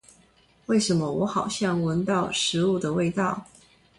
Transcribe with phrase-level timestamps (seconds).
[0.65, 3.45] 為什麼我好像聞到食物的味道